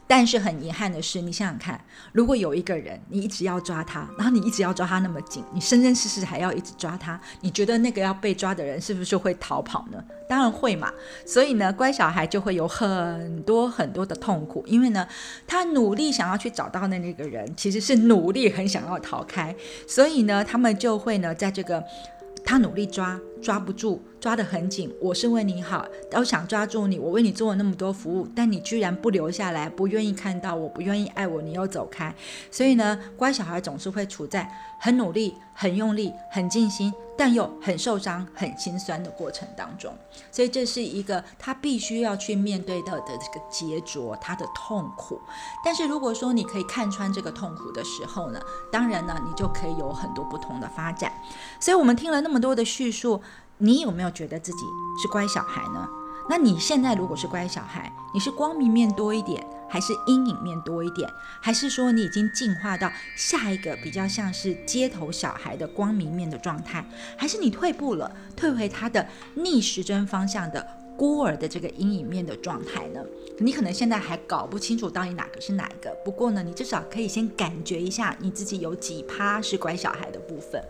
[0.08, 1.84] 但是很遗憾的是，你想想看，
[2.14, 10.04] 如果有一个人，你一直要抓他，然后你一直要抓他那么紧，你生生世世还要一直抓他，你觉得那个要被抓的人是不是会逃跑呢？
[10.30, 10.92] 当然会嘛。
[11.26, 15.08] 所以呢，乖小孩就会有很多很多的痛苦，因为呢，
[15.48, 19.56] 他努力想要去找到的那个人，其实是努力很想要逃开，
[19.88, 21.84] 所以呢，他们就会呢，在这个
[22.44, 23.20] 他努力抓。
[23.42, 24.94] 抓不住，抓得很紧。
[25.00, 32.14] 我是为你好，都想抓住你，我为你做了那么多服务，但你居然不留下来，不愿意看到我，不愿意爱我，你又走开。
[32.50, 39.94] 所以呢，乖小孩总是会处在很努力、很用力、很尽心，但又很受伤、很心酸的过程当中。
[40.32, 45.20] 所以这是一个他必须要去面对到的这个杰着，他的痛苦。
[45.64, 48.40] 但是如果说你可以看穿这个痛苦的时候呢，
[48.72, 51.12] 当然呢，你就可以有很多不同的发展。
[51.60, 53.22] 所以我们听了那么多的叙述。
[53.58, 54.66] 你有没有觉得自己
[55.02, 55.88] 是乖小孩呢？
[56.30, 61.10] 那你现在如果是乖小孩，你是光明面多一点，还是阴影面多一点？
[61.40, 66.86] 还是说你已经进化到下一个比较像是街头小孩的光明面的状态？
[67.18, 73.00] 还是你退步了，退回他的逆时针方向的孤儿的这个阴影面的状态呢？
[73.40, 75.96] 你可能现在还搞不清楚到底哪个是哪一个。
[76.04, 80.62] 不过呢，你至少可以先感觉一下你自己有几趴是乖小孩的部分。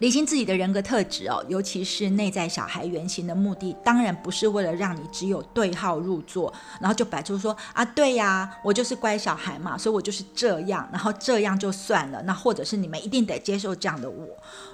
[0.00, 12.20] 理清自己的人格特质哦，尤其是内在小孩原型的目的，当然不是为了让你只有对号入座，然后就摆出说啊，对呀，我就是乖小孩嘛，所以我就是这样，然后这样就算了。
[12.22, 14.26] 那或者是你们一定得接受这样的我。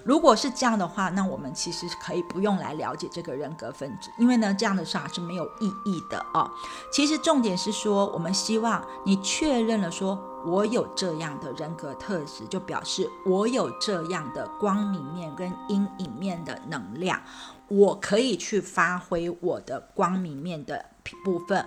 [0.05, 6.51] 如果是这样的话，那我们其实可以不用来了解这个人格分子，因为呢，这样的话是没有意义的哦。
[6.91, 10.30] 其实重点是说，我们希望你确认了说。
[10.47, 17.21] 我有这样的人格特质，就表示我有这样的光明面跟阴影面的能量，
[17.69, 20.85] 我可以去发挥我的光明面的
[21.25, 21.65] 部分。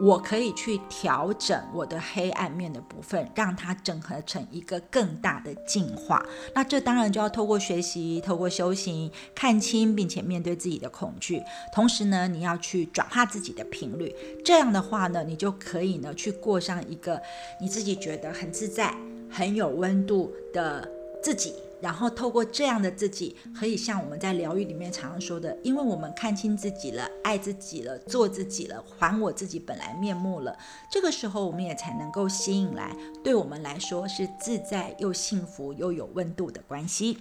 [0.00, 6.24] 我可以去调整我的黑暗面的部分，让它整合成一个更大的进化。
[6.54, 11.42] 那这当然就要透过学习、透过修行，看清并且面对自己的恐惧。
[11.72, 14.14] 同时呢，你要去转化自己的频率。
[14.44, 17.20] 这样的话呢，你就可以呢去过上一个
[17.60, 18.94] 你自己觉得很自在、
[19.30, 20.88] 很有温度的
[21.22, 21.54] 自己。
[21.82, 30.56] 然后透过这样的自己，可以像我们在疗愈里面常说的，因为我们看清自己了，爱自己了，做自己了，还我自己本来面目了。
[30.88, 37.18] 这个时候，我们也才能够吸引来对我们来说是自在又幸福又有温度的关系。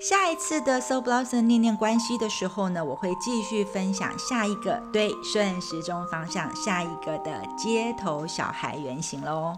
[0.00, 9.56] 下一次的 Soul Blossom 念念关系的时候呢，我会继续分享下一个对顺时钟方向下一个的街头小孩原型喽。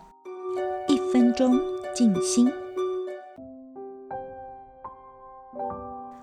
[0.89, 1.59] 一分钟
[1.95, 2.51] 静心。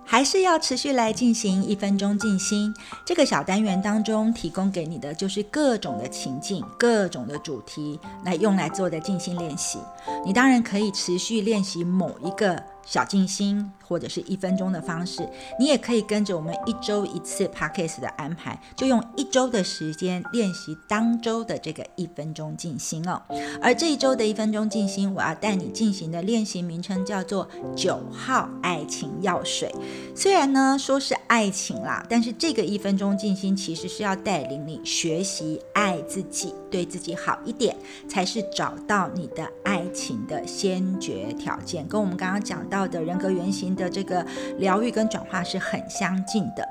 [0.08, 2.74] 还是要持续来进行一分钟静心。
[3.06, 9.78] 这个小单元当中提供给你的就是各种的情境、各种的主题来用来做的静心练习。
[10.26, 12.77] 你当然可以持续练习某一个。
[12.88, 15.28] 小静心或者是一分钟的方式，
[15.60, 23.22] 你也可以跟着我们一周一次 podcast 的安排，就用一周的时间练习当周的这个一分钟静心哦。
[23.62, 29.70] 而这一周的一分钟静心，我要带你进行的练习名称叫做九号爱情药水。
[30.16, 37.76] 虽然呢说是爱情啦，但是这个一分钟静心其实是要带领你学习爱自己，对自己好一点，
[38.08, 41.86] 才是找到你的爱情的先决条件。
[41.90, 42.77] 跟我们刚刚讲到。
[42.86, 44.26] 的人格原型的这个
[44.58, 46.68] 疗愈跟转化是很相近的，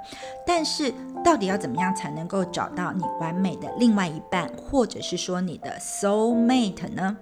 [0.47, 0.93] 但是
[1.25, 7.17] 到底要怎么样才能够找到你完美的另外一半，或者是说你的 soul mate 呢？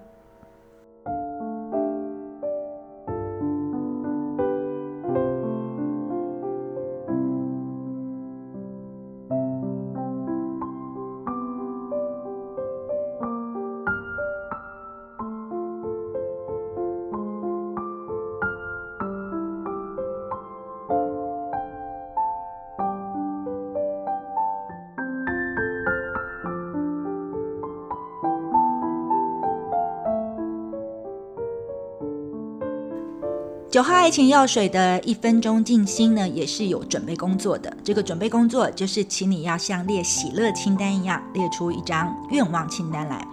[33.75, 37.77] 九号爱情药水的一分钟静心呢，也是有准备工作的。
[37.83, 43.27] 这个准备工作就是，请你要像列喜乐清单一样，列出一张愿望清单来。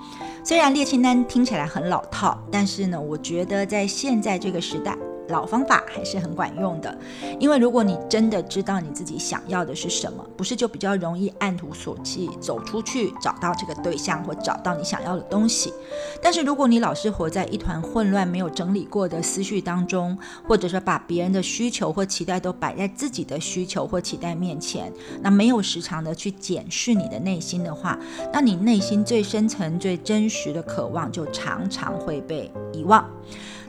[0.44, 4.98] 虽然列清单听起来很老套，但是呢，我觉得在现在这个时代。
[5.32, 6.95] 老方法还是很管用的，
[7.39, 15.73] 因为如果你真的知道你自己想要的是什么，不是就比较容易按图索骥走出去找到这个对象或找到你想要的东西。
[16.21, 20.17] 但是如果你老是活在一团混乱、没有整理过的思绪当中，
[20.47, 27.97] 或者说把别人的需求或期待都摆在自己的需求或期待面前，那没有时常的去检视你的内心的话，
[28.34, 33.09] 那你内心最深层、最真实的渴望就常常会被遗忘。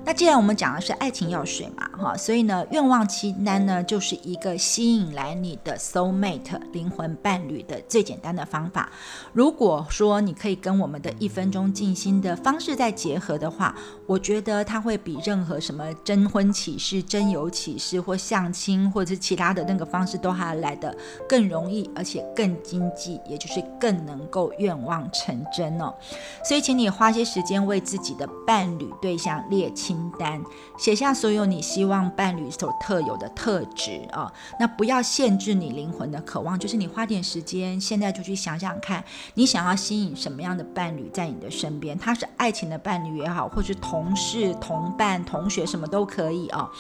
[0.05, 8.90] 那既然我们讲的是爱情药水嘛，哈，所以呢，愿望清单呢就是一个吸引来你的 soul mate 灵魂伴侣的最简单的方法。
[9.32, 13.74] 如果说你可以跟我们的一分钟静心的方式再结合的话，
[14.05, 20.94] 我觉得它会比任何什么征婚启事、征友启事或相亲或者是其他的那个方式都还来的
[21.28, 25.94] 更容易，而且更经济，也就是更能够愿望成真哦。
[26.44, 29.91] 所以，请你花些时间为自己的伴侣对象列清。
[29.93, 30.43] 清单
[30.78, 41.99] 写下所有你希望伴侣所特有的特质啊，那不要限制你灵魂的渴望，就是你花点时间，现在就去想想看，你想要吸引什么样的伴侣在你的身边？
[41.99, 46.70] 他是爱情的伴侣也好，或是同事、同伴、同学，什么都可以啊。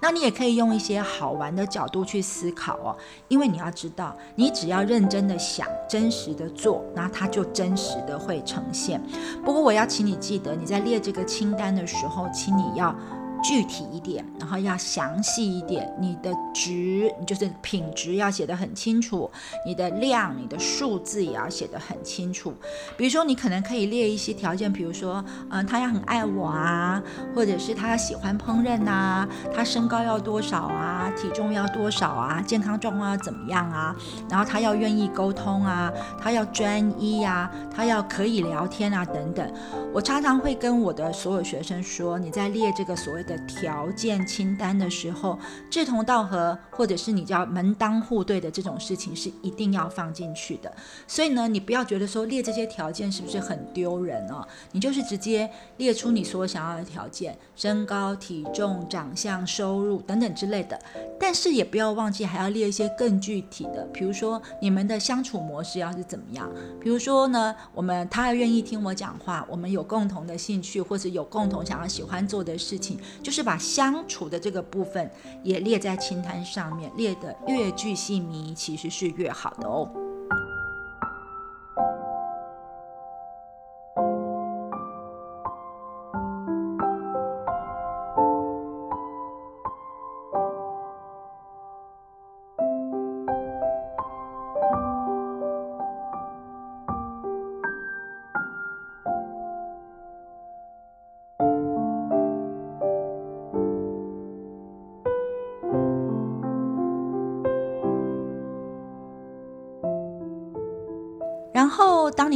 [0.00, 2.96] 那你也可以用一些好玩的角度去思考哦，
[3.28, 8.98] 因为你要知道，你只要认真的想，真实的做，那它就真实的会呈现。
[9.44, 12.61] 不过我要请你记得，你在列这个清单的时候，请你。
[12.62, 12.94] 你要。
[13.42, 15.92] 具体一点，然后要详细一点。
[16.00, 19.30] 你的值，你就是品质要写得很清楚。
[19.66, 22.54] 你的量，你的数字也要写得很清楚。
[22.96, 27.02] 比如说，你可能可以列一些条件，比如说，嗯，他要很爱我啊，
[27.34, 33.94] 或者是他要喜欢烹饪呐，他身高要多少啊，体重要多少啊，健康状况要怎么样啊，
[34.30, 39.52] 然后他要愿意沟通啊，他要专一呀，他要可以聊天啊，等等。
[39.92, 43.31] 我常常会跟我的所有学生说，你在列这个所谓的。
[43.46, 45.38] 条件清单的时候，
[45.70, 50.72] 志同道合，或者是你叫门当户对的这种事情是一定要放进去的。
[51.06, 54.46] 所以呢，你不要觉得说列这些条件是不是很丢人哦？
[54.72, 60.78] 你就是直接列出你所想要的条件，身高、体重、长相、收入等等之类的。
[61.18, 66.50] 但是也不要忘记还要列一些更具体的，比如说你们的相处模式要是怎么样？
[66.80, 75.10] 比如说呢，我们他愿意听我讲话，我们有共同的兴趣，或者有共同想要喜欢做的事情，就是把相处的这个部分
[75.42, 79.88] 也列在清单上面，列的越具细迷，其实是越好的哦。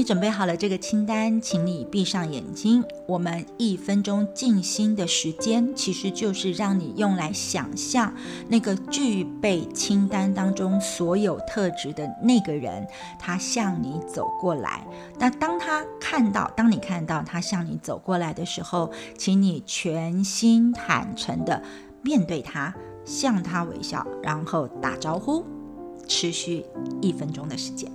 [0.07, 2.85] 准备好了这个清单，请你闭上眼睛。
[3.09, 8.15] 我们一分钟静心的时间，其实就是让你用来想象
[8.47, 12.87] 那个具备清单当中所有特质的那个人，
[13.19, 14.87] 他向你走过来。
[15.19, 18.89] 那当他看到，当你看到他向你走过来的时候，
[19.19, 21.61] 请你全心坦诚的
[22.03, 22.73] 面对他，
[23.05, 25.45] 向他微笑，然后打招呼，
[26.07, 26.65] 持续
[27.03, 27.91] 一分钟的时间。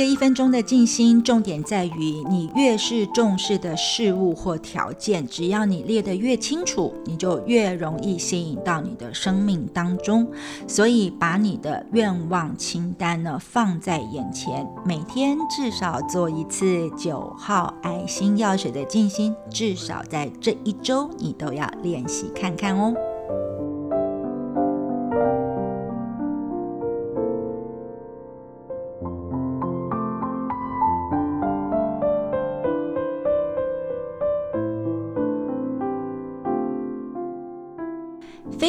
[0.00, 10.26] 个一分钟的静心，重点在于你越是重视的事物或条件，只要你列得越清楚，你就越容易吸引到你的生命当中。
[10.66, 22.94] 所以，把你的愿望清单呢放在眼前，每天至少做一次九号爱心药水的静心，至少在这一周你都要练习看看哦。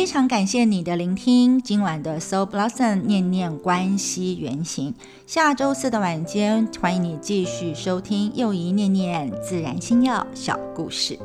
[0.02, 4.96] 非常感谢你的聆听，今晚的 Soul Blossom 念念关系原型，
[5.28, 11.20] 下周四的晚间，欢迎你继续收听又一念念自然星耀小故事。